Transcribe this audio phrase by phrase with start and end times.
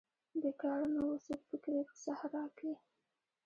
[0.41, 2.71] بیکار نه وو څوک په کلي په صحرا کې.